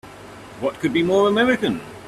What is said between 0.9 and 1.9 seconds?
be more American!